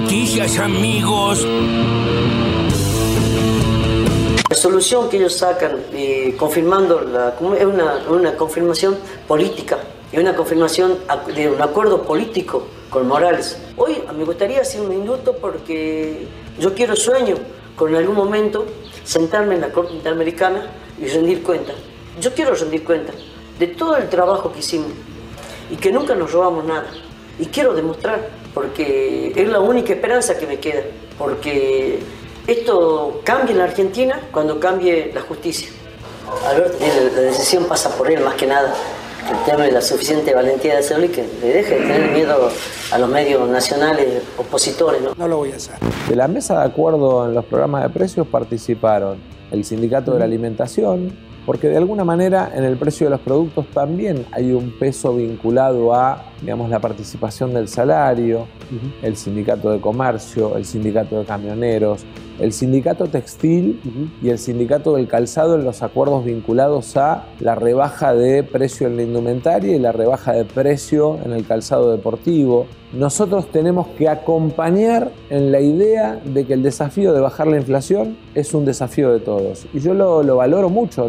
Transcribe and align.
noticias, 0.00 0.58
amigos. 0.58 1.46
La 4.48 4.56
solución 4.56 5.08
que 5.08 5.18
ellos 5.18 5.34
sacan, 5.34 5.78
eh, 5.92 6.34
confirmando, 6.38 7.00
es 7.56 7.64
una, 7.64 8.02
una 8.08 8.36
confirmación 8.36 8.96
política, 9.28 9.78
es 10.10 10.18
una 10.18 10.34
confirmación 10.34 10.98
de 11.34 11.50
un 11.50 11.60
acuerdo 11.60 12.02
político 12.02 12.66
con 12.88 13.06
Morales. 13.06 13.58
Hoy 13.76 14.02
me 14.16 14.24
gustaría 14.24 14.62
hacer 14.62 14.80
un 14.80 14.88
minuto 14.88 15.36
porque 15.40 16.26
yo 16.58 16.74
quiero 16.74 16.96
sueño 16.96 17.36
con 17.76 17.94
algún 17.94 18.16
momento 18.16 18.66
sentarme 19.04 19.54
en 19.54 19.60
la 19.60 19.70
Corte 19.70 19.92
Interamericana 19.92 20.66
y 21.00 21.06
rendir 21.06 21.42
cuenta. 21.42 21.72
Yo 22.20 22.34
quiero 22.34 22.54
rendir 22.54 22.84
cuenta 22.84 23.12
de 23.58 23.66
todo 23.68 23.96
el 23.96 24.08
trabajo 24.08 24.52
que 24.52 24.60
hicimos 24.60 24.92
y 25.70 25.76
que 25.76 25.92
nunca 25.92 26.14
nos 26.14 26.32
robamos 26.32 26.64
nada. 26.64 26.90
Y 27.38 27.46
quiero 27.46 27.72
demostrar, 27.74 28.39
porque 28.54 29.32
es 29.34 29.48
la 29.48 29.60
única 29.60 29.92
esperanza 29.92 30.36
que 30.38 30.46
me 30.46 30.58
queda, 30.58 30.82
porque 31.18 31.98
esto 32.46 33.20
cambia 33.24 33.52
en 33.52 33.58
la 33.58 33.64
Argentina 33.64 34.20
cuando 34.32 34.58
cambie 34.58 35.12
la 35.14 35.20
justicia. 35.20 35.68
Alberto, 36.48 36.78
la 37.14 37.20
decisión 37.22 37.64
pasa 37.64 37.90
por 37.96 38.10
él 38.10 38.20
más 38.22 38.34
que 38.34 38.46
nada. 38.46 38.74
Tema 39.44 39.64
de 39.64 39.72
la 39.72 39.82
suficiente 39.82 40.34
valentía 40.34 40.72
de 40.72 40.78
hacerlo 40.78 41.04
y 41.04 41.08
que 41.10 41.24
le 41.40 41.52
deje 41.52 41.78
de 41.78 41.80
tener 41.86 42.10
miedo 42.10 42.50
a 42.90 42.98
los 42.98 43.08
medios 43.08 43.48
nacionales 43.48 44.22
opositores. 44.38 45.00
¿no? 45.02 45.14
no 45.16 45.28
lo 45.28 45.36
voy 45.36 45.52
a 45.52 45.56
hacer. 45.56 45.74
De 46.08 46.16
la 46.16 46.26
mesa 46.26 46.58
de 46.58 46.66
acuerdo 46.66 47.26
en 47.26 47.34
los 47.34 47.44
programas 47.44 47.82
de 47.82 47.90
precios 47.90 48.26
participaron 48.26 49.18
el 49.50 49.64
Sindicato 49.64 50.12
de 50.12 50.20
la 50.20 50.24
Alimentación, 50.24 51.16
porque 51.50 51.66
de 51.66 51.78
alguna 51.78 52.04
manera 52.04 52.52
en 52.54 52.62
el 52.62 52.76
precio 52.76 53.08
de 53.08 53.10
los 53.10 53.18
productos 53.18 53.66
también 53.74 54.24
hay 54.30 54.52
un 54.52 54.70
peso 54.70 55.16
vinculado 55.16 55.92
a 55.92 56.26
digamos, 56.40 56.70
la 56.70 56.78
participación 56.78 57.52
del 57.52 57.66
salario, 57.66 58.46
el 59.02 59.16
sindicato 59.16 59.72
de 59.72 59.80
comercio, 59.80 60.56
el 60.56 60.64
sindicato 60.64 61.18
de 61.18 61.24
camioneros, 61.24 62.04
el 62.40 62.52
sindicato 62.52 63.06
textil 63.06 63.80
y 64.22 64.30
el 64.30 64.38
sindicato 64.38 64.96
del 64.96 65.06
calzado 65.06 65.56
en 65.56 65.64
los 65.64 65.82
acuerdos 65.82 66.24
vinculados 66.24 66.96
a 66.96 67.26
la 67.38 67.54
rebaja 67.54 68.14
de 68.14 68.42
precio 68.42 68.86
en 68.86 68.96
la 68.96 69.02
indumentaria 69.02 69.76
y 69.76 69.78
la 69.78 69.92
rebaja 69.92 70.32
de 70.32 70.44
precio 70.44 71.18
en 71.24 71.32
el 71.32 71.46
calzado 71.46 71.90
deportivo. 71.92 72.66
Nosotros 72.92 73.46
tenemos 73.48 73.88
que 73.88 74.08
acompañar 74.08 75.12
en 75.28 75.52
la 75.52 75.60
idea 75.60 76.20
de 76.24 76.46
que 76.46 76.54
el 76.54 76.62
desafío 76.62 77.12
de 77.12 77.20
bajar 77.20 77.46
la 77.46 77.58
inflación 77.58 78.16
es 78.34 78.54
un 78.54 78.64
desafío 78.64 79.12
de 79.12 79.20
todos. 79.20 79.66
Y 79.74 79.80
yo 79.80 79.92
lo, 79.94 80.36
valoro 80.36 80.70
mucho, 80.70 81.08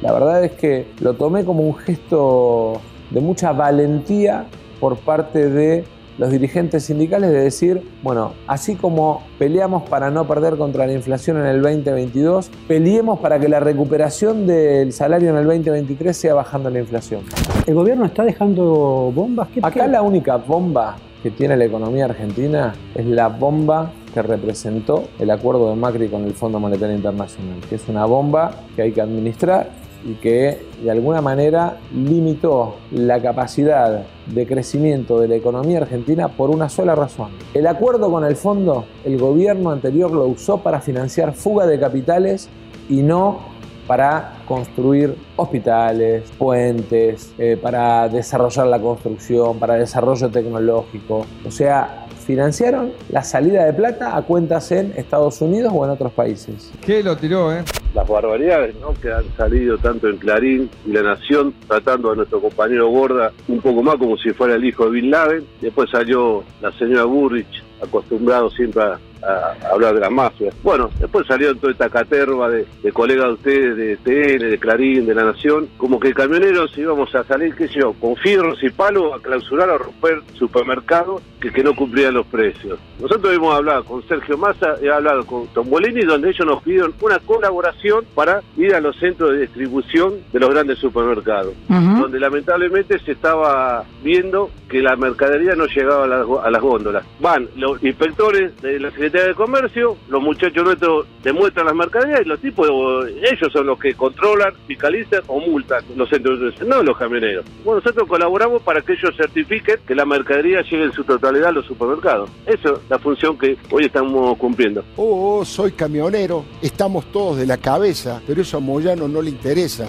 la 0.00 0.12
verdad 0.12 0.44
es 0.44 0.52
que 0.52 0.86
lo 1.00 1.14
tomé 1.14 1.44
como 1.44 1.62
un 1.62 1.74
gesto 1.74 2.80
de 3.10 3.20
mucha 3.20 3.52
valentía 3.52 4.46
por 4.80 4.96
parte 4.96 5.50
de 5.50 5.84
los 6.18 6.30
dirigentes 6.30 6.84
sindicales 6.84 7.30
de 7.30 7.40
decir, 7.40 7.82
bueno, 8.02 8.32
así 8.46 8.74
como 8.74 9.22
peleamos 9.38 9.88
para 9.88 10.10
no 10.10 10.26
perder 10.26 10.56
contra 10.56 10.86
la 10.86 10.92
inflación 10.92 11.38
en 11.38 11.46
el 11.46 11.62
2022, 11.62 12.50
peleemos 12.66 13.20
para 13.20 13.38
que 13.38 13.48
la 13.48 13.60
recuperación 13.60 14.46
del 14.46 14.92
salario 14.92 15.30
en 15.30 15.36
el 15.36 15.44
2023 15.44 16.16
sea 16.16 16.34
bajando 16.34 16.70
la 16.70 16.80
inflación. 16.80 17.22
¿El 17.66 17.74
gobierno 17.74 18.04
está 18.04 18.24
dejando 18.24 19.12
bombas? 19.14 19.48
Acá 19.62 19.86
la 19.86 20.02
única 20.02 20.36
bomba 20.36 20.96
que 21.22 21.30
tiene 21.30 21.56
la 21.56 21.64
economía 21.64 22.06
argentina 22.06 22.74
es 22.94 23.06
la 23.06 23.28
bomba 23.28 23.92
que 24.12 24.22
representó 24.22 25.04
el 25.18 25.30
acuerdo 25.30 25.70
de 25.70 25.76
Macri 25.76 26.08
con 26.08 26.24
el 26.24 26.32
Fondo 26.32 26.58
Monetario 26.58 26.96
Internacional, 26.96 27.60
que 27.68 27.76
es 27.76 27.88
una 27.88 28.04
bomba 28.06 28.52
que 28.74 28.82
hay 28.82 28.92
que 28.92 29.00
administrar 29.00 29.70
y 30.04 30.14
que 30.14 30.58
de 30.82 30.90
alguna 30.90 31.20
manera 31.20 31.78
limitó 31.92 32.76
la 32.92 33.20
capacidad 33.20 34.04
de 34.26 34.46
crecimiento 34.46 35.20
de 35.20 35.28
la 35.28 35.34
economía 35.36 35.78
argentina 35.78 36.28
por 36.28 36.50
una 36.50 36.68
sola 36.68 36.94
razón. 36.94 37.30
El 37.54 37.66
acuerdo 37.66 38.10
con 38.10 38.24
el 38.24 38.36
fondo, 38.36 38.84
el 39.04 39.18
gobierno 39.18 39.70
anterior 39.70 40.10
lo 40.12 40.26
usó 40.26 40.58
para 40.58 40.80
financiar 40.80 41.34
fuga 41.34 41.66
de 41.66 41.78
capitales 41.78 42.48
y 42.88 43.02
no 43.02 43.58
para 43.86 44.34
construir 44.46 45.16
hospitales, 45.36 46.30
puentes, 46.36 47.32
eh, 47.38 47.58
para 47.60 48.08
desarrollar 48.08 48.66
la 48.66 48.78
construcción, 48.78 49.58
para 49.58 49.74
desarrollo 49.74 50.28
tecnológico. 50.28 51.24
O 51.46 51.50
sea, 51.50 52.06
financiaron 52.26 52.92
la 53.08 53.24
salida 53.24 53.64
de 53.64 53.72
plata 53.72 54.14
a 54.14 54.20
cuentas 54.20 54.70
en 54.72 54.92
Estados 54.94 55.40
Unidos 55.40 55.72
o 55.74 55.82
en 55.86 55.90
otros 55.90 56.12
países. 56.12 56.70
¿Qué 56.82 57.02
lo 57.02 57.16
tiró, 57.16 57.50
eh? 57.50 57.64
Las 57.94 58.08
barbaridades 58.08 58.76
¿no? 58.80 58.92
que 58.94 59.10
han 59.10 59.24
salido 59.36 59.78
tanto 59.78 60.08
en 60.08 60.18
Clarín 60.18 60.70
y 60.86 60.92
La 60.92 61.02
Nación, 61.02 61.54
tratando 61.66 62.12
a 62.12 62.16
nuestro 62.16 62.40
compañero 62.40 62.88
Gorda 62.88 63.32
un 63.48 63.60
poco 63.60 63.82
más 63.82 63.96
como 63.96 64.16
si 64.18 64.30
fuera 64.30 64.54
el 64.54 64.64
hijo 64.64 64.84
de 64.84 64.90
Bin 64.90 65.10
Laden. 65.10 65.46
Después 65.60 65.90
salió 65.90 66.44
la 66.60 66.70
señora 66.72 67.04
Burrich, 67.04 67.64
acostumbrado 67.82 68.50
siempre 68.50 68.82
a 68.82 68.98
a, 69.22 69.54
hablar 69.72 69.94
de 69.94 70.00
la 70.00 70.10
mafia. 70.10 70.52
Bueno, 70.62 70.90
después 70.98 71.26
salió 71.26 71.54
toda 71.56 71.72
esta 71.72 71.88
caterva 71.88 72.48
de, 72.50 72.66
colegas 72.92 73.26
de 73.26 73.32
ustedes, 73.32 73.76
de 73.76 73.96
TN, 73.96 74.50
de 74.50 74.58
Clarín, 74.58 75.06
de 75.06 75.14
La 75.14 75.24
Nación, 75.24 75.68
como 75.76 76.00
que 76.00 76.14
camioneros 76.14 76.76
íbamos 76.76 77.14
a 77.14 77.24
salir, 77.24 77.54
qué 77.54 77.68
sé 77.68 77.80
yo, 77.80 77.92
con 77.94 78.16
fierros 78.16 78.62
y 78.62 78.70
palos 78.70 79.12
a 79.14 79.22
clausurar, 79.22 79.70
a 79.70 79.78
romper 79.78 80.22
supermercados 80.34 81.22
que, 81.40 81.52
que 81.52 81.62
no 81.62 81.74
cumplían 81.74 82.14
los 82.14 82.26
precios. 82.26 82.78
Nosotros 83.00 83.34
hemos 83.34 83.54
hablado 83.54 83.84
con 83.84 84.06
Sergio 84.08 84.36
Massa, 84.36 84.74
he 84.82 84.90
hablado 84.90 85.24
con 85.24 85.46
Tombolini, 85.48 86.02
donde 86.02 86.30
ellos 86.30 86.46
nos 86.46 86.62
pidieron 86.62 86.94
una 87.00 87.18
colaboración 87.20 88.04
para 88.14 88.42
ir 88.56 88.74
a 88.74 88.80
los 88.80 88.96
centros 88.96 89.32
de 89.32 89.42
distribución 89.42 90.14
de 90.32 90.40
los 90.40 90.50
grandes 90.50 90.78
supermercados, 90.78 91.54
donde 91.68 92.18
lamentablemente 92.18 92.98
se 92.98 93.12
estaba 93.12 93.84
viendo 94.02 94.50
que 94.68 94.82
la 94.82 94.96
mercadería 94.96 95.54
no 95.54 95.66
llegaba 95.66 96.04
a 96.04 96.50
las, 96.50 96.62
góndolas. 96.62 97.04
Van 97.20 97.48
los 97.56 97.82
inspectores 97.82 98.60
de 98.60 98.78
la 98.80 98.90
Secretaría 99.08 99.28
de 99.28 99.34
Comercio, 99.34 99.96
los 100.10 100.22
muchachos 100.22 100.62
nuestros 100.62 101.06
demuestran 101.22 101.64
las 101.64 101.74
mercaderías 101.74 102.20
y 102.20 102.28
los 102.28 102.38
tipos, 102.40 102.68
ellos 103.08 103.50
son 103.50 103.66
los 103.66 103.78
que 103.78 103.94
controlan, 103.94 104.52
fiscalizan 104.66 105.22
o 105.28 105.40
multan 105.40 105.82
los 105.96 106.10
centros 106.10 106.38
de 106.38 106.66
no 106.66 106.82
los 106.82 106.98
camioneros. 106.98 107.46
Bueno, 107.64 107.80
nosotros 107.80 108.06
colaboramos 108.06 108.60
para 108.60 108.82
que 108.82 108.92
ellos 108.92 109.16
certifiquen 109.16 109.76
que 109.86 109.94
la 109.94 110.04
mercadería 110.04 110.60
llegue 110.60 110.84
en 110.84 110.92
su 110.92 111.04
totalidad 111.04 111.48
a 111.48 111.52
los 111.52 111.64
supermercados. 111.64 112.28
Eso 112.44 112.82
la 112.90 112.98
función 112.98 113.38
que 113.38 113.56
hoy 113.70 113.86
estamos 113.86 114.36
cumpliendo. 114.36 114.84
Oh, 114.98 115.42
soy 115.42 115.72
camionero, 115.72 116.44
estamos 116.60 117.06
todos 117.06 117.38
de 117.38 117.46
la 117.46 117.56
cabeza, 117.56 118.20
pero 118.26 118.42
eso 118.42 118.58
a 118.58 118.60
Moyano 118.60 119.08
no 119.08 119.22
le 119.22 119.30
interesa. 119.30 119.86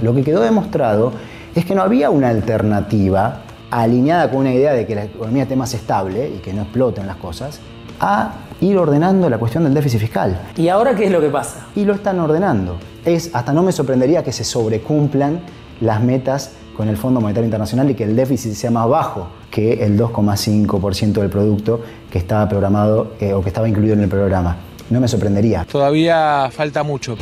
Lo 0.00 0.14
que 0.14 0.24
quedó 0.24 0.40
demostrado 0.40 1.12
es 1.54 1.66
que 1.66 1.74
no 1.74 1.82
había 1.82 2.08
una 2.08 2.30
alternativa 2.30 3.42
alineada 3.70 4.30
con 4.30 4.40
una 4.40 4.54
idea 4.54 4.72
de 4.72 4.86
que 4.86 4.94
la 4.94 5.04
economía 5.04 5.42
esté 5.42 5.56
más 5.56 5.74
estable 5.74 6.30
y 6.34 6.38
que 6.38 6.54
no 6.54 6.62
exploten 6.62 7.06
las 7.06 7.16
cosas, 7.16 7.60
a 8.00 8.45
ir 8.60 8.76
ordenando 8.78 9.28
la 9.28 9.38
cuestión 9.38 9.64
del 9.64 9.74
déficit 9.74 10.00
fiscal. 10.00 10.38
¿Y 10.56 10.68
ahora 10.68 10.94
qué 10.94 11.06
es 11.06 11.10
lo 11.10 11.20
que 11.20 11.28
pasa? 11.28 11.66
Y 11.74 11.84
lo 11.84 11.94
están 11.94 12.18
ordenando. 12.20 12.76
Es, 13.04 13.34
hasta 13.34 13.52
no 13.52 13.62
me 13.62 13.72
sorprendería 13.72 14.22
que 14.22 14.32
se 14.32 14.44
sobrecumplan 14.44 15.40
las 15.80 16.02
metas 16.02 16.52
con 16.76 16.88
el 16.88 16.96
Fondo 16.96 17.20
Monetario 17.20 17.46
Internacional 17.46 17.90
y 17.90 17.94
que 17.94 18.04
el 18.04 18.14
déficit 18.14 18.52
sea 18.52 18.70
más 18.70 18.88
bajo 18.88 19.28
que 19.50 19.84
el 19.84 19.98
2,5% 19.98 21.12
del 21.12 21.30
producto 21.30 21.80
que 22.10 22.18
estaba 22.18 22.48
programado 22.48 23.12
eh, 23.20 23.32
o 23.32 23.42
que 23.42 23.48
estaba 23.48 23.68
incluido 23.68 23.94
en 23.94 24.00
el 24.00 24.08
programa. 24.08 24.56
No 24.90 25.00
me 25.00 25.08
sorprendería. 25.08 25.66
Todavía 25.70 26.48
falta 26.52 26.82
mucho. 26.82 27.16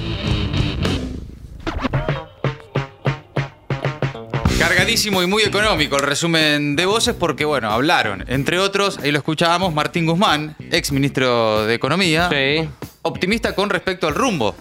Cargadísimo 4.58 5.22
y 5.22 5.26
muy 5.26 5.42
económico 5.42 5.96
el 5.96 6.02
resumen 6.02 6.76
de 6.76 6.86
voces 6.86 7.14
porque, 7.18 7.44
bueno, 7.44 7.70
hablaron. 7.70 8.24
Entre 8.28 8.58
otros, 8.58 8.98
ahí 8.98 9.10
lo 9.10 9.18
escuchábamos, 9.18 9.74
Martín 9.74 10.06
Guzmán, 10.06 10.56
ex 10.70 10.92
ministro 10.92 11.66
de 11.66 11.74
Economía. 11.74 12.28
Sí. 12.30 12.68
Optimista 13.02 13.54
con 13.54 13.68
respecto 13.68 14.06
al 14.06 14.14
rumbo 14.14 14.54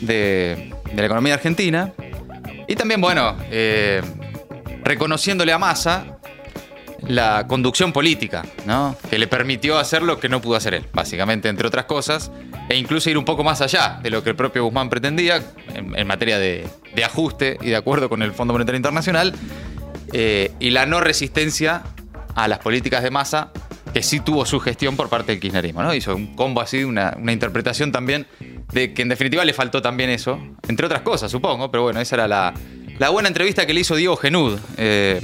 de, 0.00 0.72
la 0.94 1.04
economía 1.04 1.34
argentina. 1.34 1.92
Y 2.66 2.74
también, 2.74 3.00
bueno, 3.00 3.36
eh, 3.50 4.02
reconociéndole 4.82 5.52
a 5.52 5.58
Massa 5.58 6.18
la 7.06 7.46
conducción 7.46 7.92
política, 7.92 8.44
¿no? 8.66 8.96
Que 9.08 9.18
le 9.18 9.26
permitió 9.26 9.78
hacer 9.78 10.02
lo 10.02 10.18
que 10.18 10.28
no 10.28 10.40
pudo 10.40 10.56
hacer 10.56 10.74
él, 10.74 10.86
básicamente, 10.92 11.48
entre 11.48 11.66
otras 11.66 11.84
cosas, 11.84 12.30
e 12.68 12.76
incluso 12.76 13.08
ir 13.08 13.16
un 13.16 13.24
poco 13.24 13.44
más 13.44 13.60
allá 13.60 13.98
de 14.02 14.10
lo 14.10 14.22
que 14.22 14.30
el 14.30 14.36
propio 14.36 14.64
Guzmán 14.64 14.90
pretendía 14.90 15.42
en, 15.74 16.06
materia 16.06 16.38
de, 16.38 16.66
ajuste 17.04 17.58
y 17.60 17.70
de 17.70 17.76
acuerdo 17.76 18.08
con 18.08 18.22
el 18.22 18.32
Fondo 18.32 18.52
Monetario 18.52 18.76
Internacional, 18.76 19.34
eh, 20.12 20.52
y 20.58 20.70
la 20.70 20.86
no 20.86 21.00
resistencia 21.00 21.82
a 22.34 22.48
las 22.48 22.58
políticas 22.60 23.02
de 23.02 23.10
masa 23.10 23.52
que 23.92 24.02
sí 24.02 24.20
tuvo 24.20 24.44
su 24.44 24.60
gestión 24.60 24.96
por 24.96 25.08
parte 25.08 25.32
del 25.32 25.40
kirchnerismo, 25.40 25.82
¿no? 25.82 25.94
Hizo 25.94 26.14
un 26.14 26.34
combo 26.34 26.60
así, 26.60 26.84
una, 26.84 27.16
interpretación 27.26 27.92
también 27.92 28.26
de 28.72 28.92
que 28.92 29.02
en 29.02 29.08
definitiva 29.08 29.44
le 29.44 29.54
faltó 29.54 29.80
también 29.80 30.10
eso, 30.10 30.38
entre 30.68 30.86
otras 30.86 31.02
cosas, 31.02 31.30
supongo, 31.30 31.70
pero 31.70 31.84
bueno, 31.84 32.00
esa 32.00 32.16
era 32.16 32.28
la, 32.28 32.54
buena 33.10 33.28
entrevista 33.28 33.66
que 33.66 33.74
le 33.74 33.80
hizo 33.80 33.96
Diego 33.96 34.16
Genud. 34.16 34.58
Eh, 34.76 35.20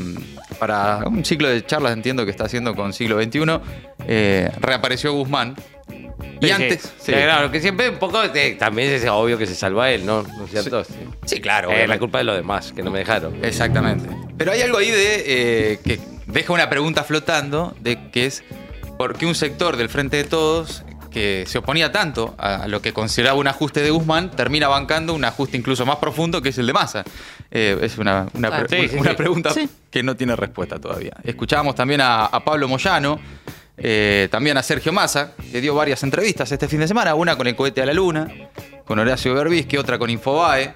para 0.58 1.06
un 1.06 1.24
ciclo 1.24 1.48
de 1.48 1.66
charlas, 1.66 1.92
entiendo 1.92 2.24
que 2.24 2.30
está 2.30 2.44
haciendo 2.44 2.74
con 2.74 2.92
siglo 2.92 3.20
XXI, 3.20 3.60
eh, 4.06 4.50
reapareció 4.60 5.12
Guzmán. 5.12 5.56
Y 6.40 6.50
antes. 6.50 6.92
Sí. 7.00 7.12
Claro, 7.12 7.50
que 7.50 7.60
siempre 7.60 7.88
un 7.88 7.98
poco. 7.98 8.20
también 8.58 8.90
es 8.92 9.06
obvio 9.08 9.36
que 9.38 9.46
se 9.46 9.54
salva 9.54 9.90
él, 9.90 10.04
¿no? 10.06 10.22
¿No 10.22 10.44
es 10.44 10.50
cierto? 10.50 10.84
Sí, 11.26 11.40
claro. 11.40 11.70
Es 11.70 11.88
la 11.88 11.98
culpa 11.98 12.18
de 12.18 12.24
los 12.24 12.36
demás, 12.36 12.72
que 12.72 12.82
no 12.82 12.90
me 12.90 12.98
dejaron. 13.00 13.44
Exactamente. 13.44 14.08
Pero 14.36 14.52
hay 14.52 14.62
algo 14.62 14.78
ahí 14.78 14.90
de. 14.90 15.24
Eh, 15.26 15.78
que 15.84 15.98
deja 16.26 16.52
una 16.52 16.68
pregunta 16.70 17.04
flotando, 17.04 17.74
de 17.80 18.10
que 18.10 18.26
es. 18.26 18.42
porque 18.98 19.26
un 19.26 19.34
sector 19.34 19.76
del 19.76 19.88
Frente 19.88 20.16
de 20.18 20.24
Todos 20.24 20.84
que 21.10 21.44
se 21.46 21.58
oponía 21.58 21.92
tanto 21.92 22.34
a 22.38 22.66
lo 22.66 22.82
que 22.82 22.92
consideraba 22.92 23.38
un 23.38 23.46
ajuste 23.46 23.82
de 23.82 23.90
Guzmán, 23.90 24.32
termina 24.32 24.66
bancando 24.66 25.14
un 25.14 25.24
ajuste 25.24 25.56
incluso 25.56 25.86
más 25.86 25.96
profundo 25.98 26.42
que 26.42 26.48
es 26.48 26.58
el 26.58 26.66
de 26.66 26.72
Massa. 26.72 27.04
Eh, 27.52 27.78
es 27.82 27.98
una, 27.98 28.26
una 28.34 28.48
Ah, 28.48 28.64
pre- 28.64 28.80
sí, 28.82 28.88
sí, 28.88 28.96
una 28.96 29.10
sí. 29.10 29.16
pregunta 29.16 29.50
Sí. 29.52 29.68
que 29.92 30.02
no 30.02 30.16
tiene 30.16 30.34
respuesta 30.34 30.80
todavía. 30.80 31.12
Escuchábamos 31.22 31.76
también 31.76 32.00
a, 32.00 32.24
a 32.26 32.44
Pablo 32.44 32.66
Moyano, 32.66 33.20
eh, 33.76 34.28
también 34.30 34.56
a 34.56 34.62
Sergio 34.62 34.92
Massa, 34.92 35.32
que 35.50 35.60
dio 35.60 35.74
varias 35.74 36.02
entrevistas 36.02 36.50
este 36.52 36.68
fin 36.68 36.80
de 36.80 36.88
semana, 36.88 37.14
una 37.14 37.36
con 37.36 37.46
el 37.46 37.56
cohete 37.56 37.82
a 37.82 37.86
la 37.86 37.92
luna, 37.92 38.28
con 38.84 38.98
Horacio 38.98 39.34
Berbisky, 39.34 39.76
otra 39.76 39.98
con 39.98 40.10
Infobae, 40.10 40.74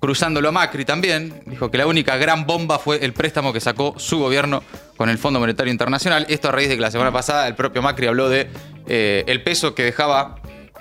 cruzándolo 0.00 0.50
a 0.50 0.52
Macri 0.52 0.84
también, 0.84 1.42
dijo 1.46 1.70
que 1.70 1.78
la 1.78 1.86
única 1.86 2.16
gran 2.16 2.46
bomba 2.46 2.78
fue 2.78 3.04
el 3.04 3.12
préstamo 3.12 3.52
que 3.52 3.60
sacó 3.60 3.94
su 3.98 4.18
gobierno 4.18 4.62
con 4.96 5.08
el 5.08 5.18
Fondo 5.18 5.40
Monetario 5.40 5.72
Internacional. 5.72 6.26
Esto 6.28 6.48
a 6.48 6.52
raíz 6.52 6.68
de 6.68 6.76
que 6.76 6.80
la 6.80 6.90
semana 6.90 7.12
pasada 7.12 7.48
el 7.48 7.54
propio 7.54 7.82
Macri 7.82 8.06
habló 8.06 8.28
de 8.28 8.48
eh, 8.86 9.24
el 9.26 9.42
peso 9.42 9.74
que 9.74 9.82
dejaba 9.82 10.36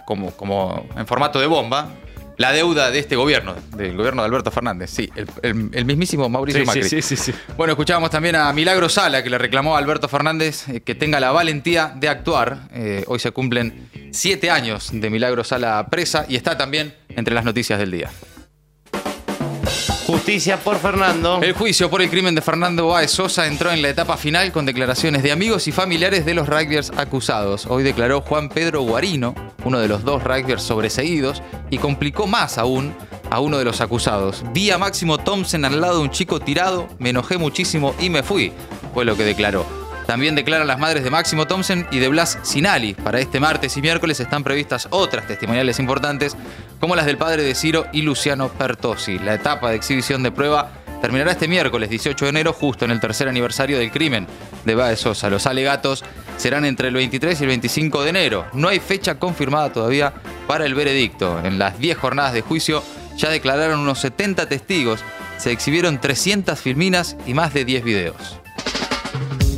como, 0.05 0.31
como 0.31 0.87
en 0.95 1.07
formato 1.07 1.39
de 1.39 1.47
bomba 1.47 1.89
la 2.37 2.51
deuda 2.51 2.91
de 2.91 2.99
este 2.99 3.15
gobierno, 3.15 3.55
del 3.75 3.95
gobierno 3.95 4.21
de 4.21 4.27
Alberto 4.27 4.51
Fernández. 4.51 4.89
Sí, 4.91 5.09
el, 5.15 5.27
el- 5.41 5.69
el 5.73 5.85
mismísimo 5.85 6.27
Mauricio 6.29 6.61
Sí, 6.61 6.65
Macri. 6.67 6.83
sí, 6.83 7.01
sí, 7.01 7.15
sí, 7.15 7.31
sí. 7.31 7.33
Bueno, 7.57 7.73
escuchábamos 7.73 8.09
también 8.09 8.35
a 8.35 8.51
Milagro 8.53 8.89
Sala, 8.89 9.23
que 9.23 9.29
le 9.29 9.37
reclamó 9.37 9.75
a 9.75 9.79
Alberto 9.79 10.07
Fernández 10.07 10.67
eh, 10.69 10.81
que 10.81 10.95
tenga 10.95 11.19
la 11.19 11.31
valentía 11.31 11.93
de 11.95 12.09
actuar. 12.09 12.67
Eh, 12.73 13.03
hoy 13.07 13.19
se 13.19 13.31
cumplen 13.31 13.89
siete 14.11 14.49
años 14.51 14.89
de 14.91 15.09
Milagro 15.09 15.43
Sala 15.43 15.87
presa 15.89 16.25
y 16.27 16.35
está 16.35 16.57
también 16.57 16.93
entre 17.09 17.33
las 17.33 17.45
noticias 17.45 17.79
del 17.79 17.91
día. 17.91 18.09
Justicia 20.05 20.57
por 20.57 20.77
Fernando. 20.77 21.39
El 21.41 21.53
juicio 21.53 21.89
por 21.89 22.01
el 22.01 22.09
crimen 22.11 22.35
de 22.35 22.41
Fernando 22.41 22.87
Báez 22.87 23.09
Sosa 23.09 23.47
entró 23.47 23.71
en 23.71 23.81
la 23.81 23.89
etapa 23.89 24.17
final 24.17 24.51
con 24.51 24.65
declaraciones 24.65 25.23
de 25.23 25.31
amigos 25.31 25.67
y 25.67 25.71
familiares 25.71 26.25
de 26.25 26.35
los 26.35 26.47
rugbyers 26.47 26.91
acusados. 26.95 27.65
Hoy 27.65 27.81
declaró 27.83 28.21
Juan 28.21 28.49
Pedro 28.49 28.81
Guarino, 28.81 29.33
uno 29.65 29.79
de 29.79 29.89
los 29.89 30.05
dos 30.05 30.23
rugbyers 30.23 30.63
sobreseídos, 30.63 31.43
y 31.69 31.77
complicó 31.77 32.25
más 32.27 32.57
aún 32.57 32.95
a 33.29 33.39
uno 33.39 33.57
de 33.57 33.65
los 33.65 33.81
acusados. 33.81 34.43
Vi 34.53 34.71
a 34.71 34.77
Máximo 34.77 35.17
Thompson 35.17 35.65
al 35.65 35.81
lado 35.81 35.97
de 35.97 36.03
un 36.03 36.11
chico 36.11 36.39
tirado, 36.39 36.87
me 36.99 37.09
enojé 37.09 37.37
muchísimo 37.37 37.93
y 37.99 38.09
me 38.09 38.23
fui, 38.23 38.53
fue 38.93 39.03
lo 39.03 39.17
que 39.17 39.25
declaró. 39.25 39.65
También 40.05 40.35
declaran 40.35 40.67
las 40.67 40.77
madres 40.77 41.03
de 41.03 41.09
Máximo 41.09 41.47
Thompson 41.47 41.87
y 41.89 41.97
de 41.97 42.07
Blas 42.07 42.37
Sinali. 42.43 42.93
Para 42.93 43.19
este 43.19 43.39
martes 43.39 43.75
y 43.75 43.81
miércoles 43.81 44.19
están 44.19 44.43
previstas 44.43 44.87
otras 44.91 45.25
testimoniales 45.25 45.79
importantes, 45.79 46.37
como 46.79 46.95
las 46.95 47.07
del 47.07 47.17
padre 47.17 47.41
de 47.41 47.55
Ciro 47.55 47.87
y 47.91 48.03
Luciano 48.03 48.49
Pertosi. 48.49 49.17
La 49.17 49.33
etapa 49.33 49.71
de 49.71 49.77
exhibición 49.77 50.21
de 50.21 50.31
prueba 50.31 50.71
terminará 51.01 51.31
este 51.31 51.47
miércoles 51.47 51.89
18 51.89 52.25
de 52.25 52.29
enero, 52.29 52.53
justo 52.53 52.85
en 52.85 52.91
el 52.91 52.99
tercer 52.99 53.27
aniversario 53.27 53.79
del 53.79 53.91
crimen 53.91 54.27
de 54.63 54.75
Baez 54.75 54.99
Sosa. 54.99 55.29
Los 55.29 55.47
alegatos 55.47 56.03
serán 56.37 56.65
entre 56.65 56.89
el 56.89 56.93
23 56.93 57.39
y 57.39 57.43
el 57.43 57.47
25 57.49 58.03
de 58.03 58.09
enero. 58.09 58.45
No 58.53 58.67
hay 58.67 58.79
fecha 58.79 59.19
confirmada 59.19 59.71
todavía 59.71 60.13
para 60.47 60.65
el 60.65 60.75
veredicto. 60.75 61.39
En 61.43 61.59
las 61.59 61.79
10 61.79 61.97
jornadas 61.97 62.33
de 62.33 62.41
juicio 62.41 62.83
ya 63.17 63.29
declararon 63.29 63.79
unos 63.79 63.99
70 63.99 64.47
testigos, 64.47 65.01
se 65.37 65.51
exhibieron 65.51 65.99
300 65.99 66.59
filminas 66.59 67.15
y 67.25 67.33
más 67.33 67.53
de 67.53 67.65
10 67.65 67.83
videos. 67.83 68.39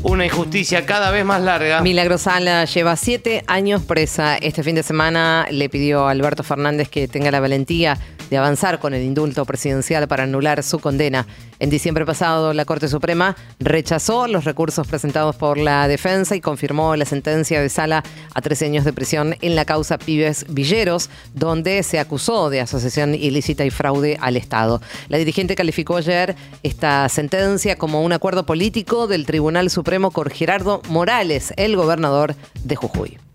Una 0.04 0.26
injusticia 0.26 0.86
cada 0.86 1.12
vez 1.12 1.26
más 1.26 1.42
larga. 1.42 1.82
Milagro 1.82 2.18
Sala 2.18 2.64
lleva 2.66 2.96
siete 2.96 3.44
años 3.48 3.82
presa. 3.82 4.38
Este 4.38 4.64
fin 4.64 4.76
de 4.76 4.84
semana 4.84 5.48
le 5.52 5.68
pidió 5.70 6.08
a 6.08 6.12
Alberto 6.12 6.44
Fernández 6.44 6.88
que 6.88 7.08
tenga 7.08 7.30
la 7.30 7.40
valentía 7.40 7.98
de 8.30 8.38
avanzar 8.38 8.80
con 8.80 8.94
el 8.94 9.04
indulto 9.04 9.46
presidencial 9.46 10.08
para 10.08 10.24
anular 10.24 10.64
su 10.64 10.80
condena. 10.80 11.26
En 11.60 11.70
diciembre 11.70 12.06
pasado, 12.06 12.54
la 12.54 12.66
Corte 12.66 12.88
Suprema 12.88 13.36
rechazó 13.60 14.28
los 14.28 14.46
recursos 14.46 14.88
presentados 14.88 15.36
por 15.36 15.58
la 15.58 15.88
defensa 15.88 16.36
y 16.36 16.42
confirmó 16.42 16.96
la 16.96 17.06
sentencia 17.06 17.62
de 17.62 17.70
Sala 17.70 18.04
a 18.34 18.42
13 18.42 18.66
años 18.66 18.86
de 18.86 18.94
prisión 18.94 19.36
en 19.42 19.56
la 19.56 19.66
causa 19.66 19.98
Pibes 19.98 20.46
Villeros, 20.50 21.10
donde 21.34 21.84
se 21.84 22.00
acusó 22.00 22.50
de 22.50 22.62
asociación 22.62 23.16
ilícita 23.16 23.66
y 23.66 23.70
fraude 23.70 24.18
al 24.22 24.38
Estado. 24.38 24.82
La 25.10 25.18
dirigente 25.18 25.56
calificó 25.56 25.98
ayer 25.98 26.36
esta 26.64 27.08
sentencia 27.10 27.78
como 27.78 28.04
un 28.04 28.14
acuerdo 28.14 28.46
político 28.46 29.08
del 29.08 29.26
Tribunal 29.26 29.70
Supremo 29.70 30.12
con 30.12 30.30
Gerardo 30.30 30.82
Morales, 30.90 31.54
el 31.58 31.76
gobernador 31.76 32.36
de 32.64 32.76
Jujuy. 32.76 33.27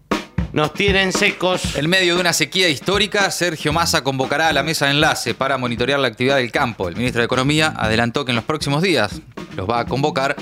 Nos 0.53 0.75
tienen 0.75 1.13
secos. 1.13 1.77
En 1.77 1.89
medio 1.89 2.15
de 2.15 2.21
una 2.21 2.35
sequía 2.35 2.69
histórica, 2.69 3.31
Sergio 3.31 3.73
Massa 3.73 4.05
convocará 4.05 4.49
a 4.49 4.53
la 4.53 4.63
mesa 4.63 4.85
de 4.85 4.91
enlace 4.91 5.33
para 5.33 5.57
monitorear 5.57 5.99
la 5.99 6.09
actividad 6.09 6.37
del 6.37 6.53
campo. 6.53 6.89
El 6.89 6.97
ministro 6.97 7.21
de 7.21 7.25
Economía 7.25 7.73
adelantó 7.75 8.27
que 8.27 8.33
en 8.33 8.37
los 8.37 8.45
próximos 8.45 8.83
días 8.83 9.23
los 9.57 9.69
va 9.69 9.81
a 9.81 9.87
convocar 9.87 10.37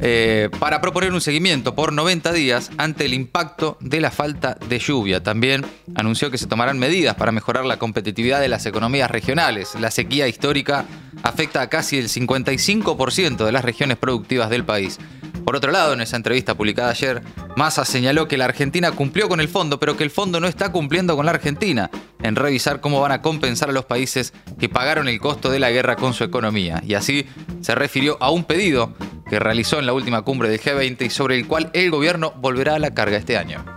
eh, 0.00 0.50
para 0.58 0.82
proponer 0.82 1.14
un 1.14 1.22
seguimiento 1.22 1.74
por 1.74 1.94
90 1.94 2.32
días 2.32 2.70
ante 2.76 3.06
el 3.06 3.14
impacto 3.14 3.78
de 3.80 4.02
la 4.02 4.10
falta 4.10 4.58
de 4.68 4.78
lluvia. 4.78 5.22
También 5.22 5.64
anunció 5.94 6.30
que 6.30 6.36
se 6.36 6.46
tomarán 6.46 6.78
medidas 6.78 7.14
para 7.14 7.32
mejorar 7.32 7.64
la 7.64 7.78
competitividad 7.78 8.40
de 8.40 8.48
las 8.48 8.66
economías 8.66 9.10
regionales. 9.10 9.76
La 9.80 9.90
sequía 9.90 10.28
histórica 10.28 10.84
afecta 11.22 11.62
a 11.62 11.70
casi 11.70 11.96
el 11.96 12.10
55% 12.10 13.46
de 13.46 13.52
las 13.52 13.64
regiones 13.64 13.96
productivas 13.96 14.50
del 14.50 14.64
país. 14.64 14.98
Por 15.44 15.56
otro 15.56 15.70
lado, 15.72 15.92
en 15.92 16.00
esa 16.00 16.16
entrevista 16.16 16.54
publicada 16.54 16.90
ayer, 16.90 17.22
Massa 17.56 17.84
señaló 17.84 18.26
que 18.26 18.38
la 18.38 18.46
Argentina 18.46 18.92
cumplió 18.92 19.28
con 19.28 19.40
el 19.40 19.48
fondo, 19.48 19.78
pero 19.78 19.96
que 19.96 20.04
el 20.04 20.10
fondo 20.10 20.40
no 20.40 20.46
está 20.46 20.72
cumpliendo 20.72 21.16
con 21.16 21.26
la 21.26 21.32
Argentina 21.32 21.90
en 22.22 22.36
revisar 22.36 22.80
cómo 22.80 23.00
van 23.00 23.12
a 23.12 23.20
compensar 23.20 23.68
a 23.68 23.72
los 23.72 23.84
países 23.84 24.32
que 24.58 24.68
pagaron 24.70 25.08
el 25.08 25.20
costo 25.20 25.50
de 25.50 25.60
la 25.60 25.70
guerra 25.70 25.96
con 25.96 26.14
su 26.14 26.24
economía. 26.24 26.82
Y 26.86 26.94
así 26.94 27.26
se 27.60 27.74
refirió 27.74 28.16
a 28.20 28.30
un 28.30 28.44
pedido 28.44 28.94
que 29.28 29.38
realizó 29.38 29.78
en 29.78 29.86
la 29.86 29.92
última 29.92 30.22
cumbre 30.22 30.48
del 30.48 30.60
G20 30.60 31.06
y 31.06 31.10
sobre 31.10 31.36
el 31.36 31.46
cual 31.46 31.70
el 31.74 31.90
gobierno 31.90 32.32
volverá 32.36 32.76
a 32.76 32.78
la 32.78 32.94
carga 32.94 33.18
este 33.18 33.36
año. 33.36 33.73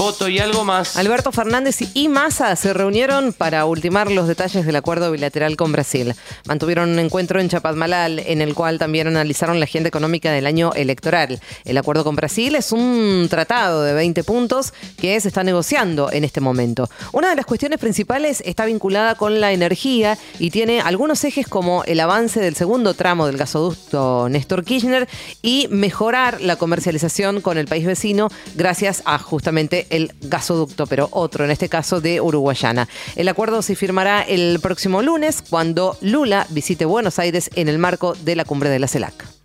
Foto 0.00 0.30
y 0.30 0.38
algo 0.38 0.64
más. 0.64 0.96
Alberto 0.96 1.30
Fernández 1.30 1.76
y 1.92 2.08
Massa 2.08 2.56
se 2.56 2.72
reunieron 2.72 3.34
para 3.34 3.66
ultimar 3.66 4.10
los 4.10 4.26
detalles 4.26 4.64
del 4.64 4.76
acuerdo 4.76 5.12
bilateral 5.12 5.58
con 5.58 5.72
Brasil. 5.72 6.14
Mantuvieron 6.46 6.88
un 6.88 6.98
encuentro 6.98 7.38
en 7.38 7.50
Chapadmalal 7.50 8.18
en 8.20 8.40
el 8.40 8.54
cual 8.54 8.78
también 8.78 9.08
analizaron 9.08 9.60
la 9.60 9.64
agenda 9.64 9.88
económica 9.88 10.32
del 10.32 10.46
año 10.46 10.72
electoral. 10.72 11.38
El 11.66 11.76
acuerdo 11.76 12.02
con 12.02 12.16
Brasil 12.16 12.54
es 12.54 12.72
un 12.72 13.26
tratado 13.28 13.82
de 13.82 13.92
20 13.92 14.24
puntos 14.24 14.72
que 14.96 15.20
se 15.20 15.28
está 15.28 15.44
negociando 15.44 16.10
en 16.10 16.24
este 16.24 16.40
momento. 16.40 16.88
Una 17.12 17.28
de 17.28 17.36
las 17.36 17.44
cuestiones 17.44 17.78
principales 17.78 18.42
está 18.46 18.64
vinculada 18.64 19.16
con 19.16 19.38
la 19.38 19.52
energía 19.52 20.16
y 20.38 20.48
tiene 20.48 20.80
algunos 20.80 21.22
ejes 21.24 21.46
como 21.46 21.84
el 21.84 22.00
avance 22.00 22.40
del 22.40 22.56
segundo 22.56 22.94
tramo 22.94 23.26
del 23.26 23.36
gasoducto 23.36 24.30
Néstor 24.30 24.64
Kirchner 24.64 25.06
y 25.42 25.68
mejorar 25.70 26.40
la 26.40 26.56
comercialización 26.56 27.42
con 27.42 27.58
el 27.58 27.66
país 27.66 27.84
vecino 27.84 28.28
gracias 28.54 29.02
a 29.04 29.18
justamente 29.18 29.88
el 29.90 30.12
gasoducto, 30.20 30.86
pero 30.86 31.08
otro, 31.12 31.44
en 31.44 31.50
este 31.50 31.68
caso 31.68 32.00
de 32.00 32.20
Uruguayana. 32.20 32.88
El 33.16 33.28
acuerdo 33.28 33.62
se 33.62 33.76
firmará 33.76 34.22
el 34.22 34.58
próximo 34.60 35.02
lunes 35.02 35.42
cuando 35.48 35.96
Lula 36.00 36.46
visite 36.50 36.84
Buenos 36.84 37.18
Aires 37.18 37.50
en 37.54 37.68
el 37.68 37.78
marco 37.78 38.14
de 38.14 38.36
la 38.36 38.44
cumbre 38.44 38.70
de 38.70 38.78
la 38.78 38.88
CELAC. 38.88 39.40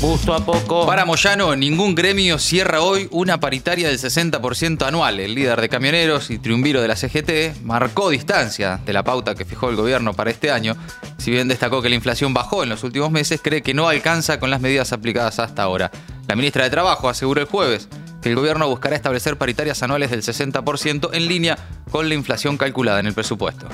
Justo 0.00 0.34
a 0.34 0.44
poco. 0.44 0.86
Para 0.86 1.06
Moyano, 1.06 1.56
ningún 1.56 1.94
gremio 1.94 2.38
cierra 2.38 2.82
hoy 2.82 3.08
una 3.10 3.40
paritaria 3.40 3.88
del 3.88 3.98
60% 3.98 4.86
anual. 4.86 5.18
El 5.18 5.34
líder 5.34 5.58
de 5.62 5.70
camioneros 5.70 6.30
y 6.30 6.38
triunviro 6.38 6.82
de 6.82 6.88
la 6.88 6.96
CGT 6.96 7.62
marcó 7.62 8.10
distancia 8.10 8.80
de 8.84 8.92
la 8.92 9.02
pauta 9.02 9.34
que 9.34 9.46
fijó 9.46 9.70
el 9.70 9.76
gobierno 9.76 10.12
para 10.12 10.30
este 10.30 10.50
año. 10.50 10.76
Si 11.16 11.30
bien 11.30 11.48
destacó 11.48 11.80
que 11.80 11.88
la 11.88 11.94
inflación 11.94 12.34
bajó 12.34 12.62
en 12.62 12.68
los 12.68 12.84
últimos 12.84 13.10
meses, 13.12 13.40
cree 13.42 13.62
que 13.62 13.72
no 13.72 13.88
alcanza 13.88 14.38
con 14.38 14.50
las 14.50 14.60
medidas 14.60 14.92
aplicadas 14.92 15.38
hasta 15.38 15.62
ahora. 15.62 15.90
La 16.28 16.36
ministra 16.36 16.64
de 16.64 16.70
Trabajo 16.70 17.08
aseguró 17.08 17.40
el 17.40 17.46
jueves 17.46 17.88
que 18.24 18.30
el 18.30 18.36
gobierno 18.36 18.66
buscará 18.66 18.96
establecer 18.96 19.36
paritarias 19.36 19.82
anuales 19.82 20.10
del 20.10 20.22
60% 20.22 21.10
en 21.12 21.28
línea 21.28 21.58
con 21.90 22.08
la 22.08 22.14
inflación 22.14 22.56
calculada 22.56 22.98
en 22.98 23.06
el 23.06 23.12
presupuesto. 23.12 23.68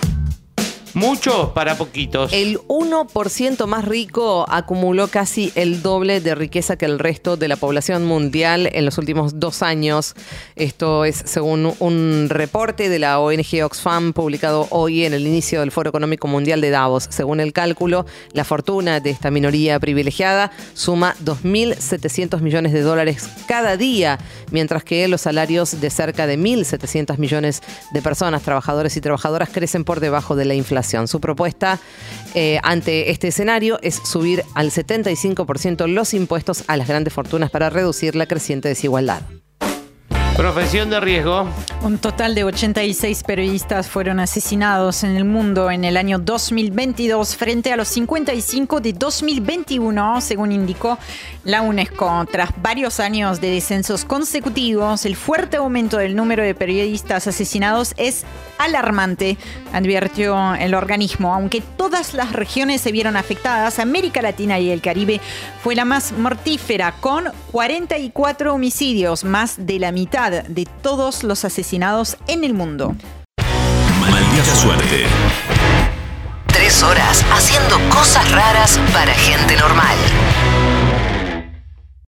Muchos 0.94 1.50
para 1.50 1.78
poquitos. 1.78 2.32
El 2.32 2.59
1% 2.62 3.66
más 3.66 3.85
rico 3.85 4.44
acumuló 4.49 5.06
casi 5.06 5.52
el 5.54 5.82
doble 5.82 6.20
de 6.20 6.35
riqueza 6.35 6.76
que 6.76 6.85
el 6.85 6.99
resto 6.99 7.37
de 7.37 7.47
la 7.47 7.56
población 7.56 8.04
mundial 8.06 8.68
en 8.73 8.85
los 8.85 8.99
últimos 8.99 9.38
dos 9.38 9.62
años. 9.62 10.14
Esto 10.56 11.04
es 11.04 11.23
según 11.25 11.75
un 11.78 12.26
reporte 12.28 12.88
de 12.88 12.99
la 12.99 13.20
ONG 13.20 13.62
Oxfam 13.64 14.12
publicado 14.12 14.66
hoy 14.70 15.04
en 15.04 15.14
el 15.14 15.26
inicio 15.26 15.61
del 15.61 15.70
Foro 15.70 15.90
Económico 15.90 16.26
Mundial 16.26 16.61
de 16.61 16.70
Davos. 16.70 17.06
Según 17.11 17.38
el 17.38 17.52
cálculo, 17.52 18.04
la 18.32 18.42
fortuna 18.44 18.99
de 18.99 19.11
esta 19.11 19.30
minoría 19.30 19.78
privilegiada 19.78 20.50
suma 20.75 21.14
2.700 21.25 22.40
millones 22.40 22.73
de 22.73 22.80
dólares 22.80 23.28
cada 23.47 23.76
día, 23.76 24.18
mientras 24.50 24.82
que 24.82 25.06
los 25.06 25.20
salarios 25.20 25.80
de 25.80 25.90
cerca 25.90 26.26
de 26.26 26.37
1.700 26.37 27.16
millones 27.18 27.62
de 27.92 28.02
personas, 28.02 28.42
trabajadores 28.42 28.97
y 28.97 29.00
trabajadoras, 29.00 29.50
crecen 29.50 29.85
por 29.85 30.00
debajo 30.00 30.35
de 30.35 30.47
la 30.47 30.54
inflación. 30.54 30.79
Su 30.82 31.20
propuesta 31.20 31.78
eh, 32.34 32.58
ante 32.62 33.10
este 33.10 33.28
escenario 33.28 33.78
es 33.82 33.96
subir 33.96 34.44
al 34.54 34.70
75% 34.70 35.87
los 35.87 36.14
impuestos 36.14 36.64
a 36.66 36.76
las 36.76 36.88
grandes 36.88 37.12
fortunas 37.12 37.50
para 37.50 37.70
reducir 37.70 38.16
la 38.16 38.26
creciente 38.26 38.68
desigualdad. 38.68 39.22
Profesión 40.40 40.88
de 40.88 41.00
riesgo. 41.00 41.47
Un 41.82 41.99
total 41.99 42.35
de 42.35 42.44
86 42.44 43.25
periodistas 43.25 43.90
fueron 43.90 44.20
asesinados 44.20 45.04
en 45.04 45.14
el 45.14 45.26
mundo 45.26 45.70
en 45.70 45.85
el 45.85 45.99
año 45.99 46.18
2022 46.18 47.37
frente 47.37 47.75
a 47.75 47.76
los 47.76 47.88
55 47.88 48.80
de 48.80 48.94
2021, 48.94 50.23
según 50.23 50.52
indicó 50.52 50.99
la 51.44 51.61
UNESCO. 51.61 52.26
Tras 52.32 52.50
varios 52.62 53.00
años 53.00 53.42
de 53.42 53.50
descensos 53.50 54.06
consecutivos, 54.06 55.04
el 55.04 55.14
fuerte 55.14 55.59
aumento 55.59 55.99
del 55.99 56.16
número 56.16 56.42
de 56.42 56.54
periodistas 56.54 57.26
asesinados 57.26 57.92
es 57.99 58.25
alarmante, 58.56 59.37
advirtió 59.73 60.54
el 60.54 60.75
organismo. 60.75 61.35
Aunque 61.35 61.61
todas 61.61 62.14
las 62.14 62.32
regiones 62.32 62.80
se 62.80 62.92
vieron 62.92 63.16
afectadas, 63.16 63.78
América 63.78 64.23
Latina 64.23 64.59
y 64.59 64.70
el 64.70 64.80
Caribe 64.80 65.20
fue 65.62 65.75
la 65.75 65.85
más 65.85 66.12
mortífera, 66.12 66.94
con 67.00 67.25
44 67.52 68.54
homicidios, 68.54 69.25
más 69.25 69.66
de 69.66 69.78
la 69.78 69.92
mitad 70.30 70.49
de 70.49 70.66
todos 70.82 71.25
los 71.25 71.44
asesinados 71.44 72.16
en 72.26 72.44
el 72.44 72.54
mundo. 72.54 72.94
Maldita 74.00 74.54
suerte. 74.54 75.06
Tres 76.46 76.82
horas 76.82 77.25
haciendo 77.32 77.78
cosas 77.90 78.30
raras 78.32 78.78
para 78.92 79.12
gente 79.14 79.56
normal. 79.56 79.96